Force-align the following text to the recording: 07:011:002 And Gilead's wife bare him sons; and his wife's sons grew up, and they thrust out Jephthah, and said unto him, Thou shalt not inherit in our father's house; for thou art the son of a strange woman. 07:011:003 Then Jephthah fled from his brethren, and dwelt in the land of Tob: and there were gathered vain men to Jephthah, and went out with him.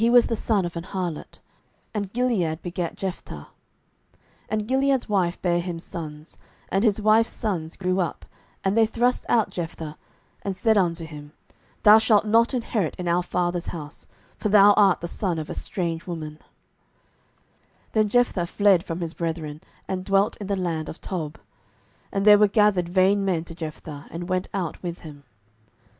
07:011:002 0.01 1.25
And 4.49 4.63
Gilead's 4.65 5.07
wife 5.09 5.41
bare 5.43 5.59
him 5.59 5.77
sons; 5.77 6.39
and 6.69 6.83
his 6.83 6.99
wife's 6.99 7.29
sons 7.29 7.75
grew 7.75 7.99
up, 7.99 8.25
and 8.63 8.75
they 8.75 8.87
thrust 8.87 9.27
out 9.29 9.51
Jephthah, 9.51 9.95
and 10.41 10.55
said 10.55 10.75
unto 10.75 11.05
him, 11.05 11.33
Thou 11.83 11.99
shalt 11.99 12.25
not 12.25 12.55
inherit 12.55 12.95
in 12.95 13.07
our 13.07 13.21
father's 13.21 13.67
house; 13.67 14.07
for 14.39 14.49
thou 14.49 14.73
art 14.73 15.01
the 15.01 15.07
son 15.07 15.37
of 15.37 15.51
a 15.51 15.53
strange 15.53 16.07
woman. 16.07 16.39
07:011:003 16.39 16.41
Then 17.91 18.09
Jephthah 18.09 18.47
fled 18.47 18.83
from 18.83 19.01
his 19.01 19.13
brethren, 19.13 19.61
and 19.87 20.03
dwelt 20.03 20.35
in 20.37 20.47
the 20.47 20.55
land 20.55 20.89
of 20.89 20.99
Tob: 20.99 21.37
and 22.11 22.25
there 22.25 22.39
were 22.39 22.47
gathered 22.47 22.89
vain 22.89 23.23
men 23.23 23.43
to 23.43 23.53
Jephthah, 23.53 24.07
and 24.09 24.27
went 24.27 24.47
out 24.51 24.81
with 24.81 25.01
him. 25.01 25.25